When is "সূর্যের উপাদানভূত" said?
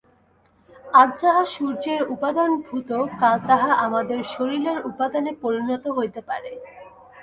1.53-2.89